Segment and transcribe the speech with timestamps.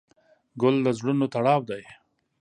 [0.61, 1.83] ګل د زړونو تړاو دی.